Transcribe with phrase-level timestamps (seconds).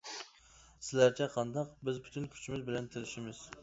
[0.87, 3.49] سىلەرچە قانداق؟ -بىز پۈتۈن كۈچىمىز بىلەن تىرىشىمىز.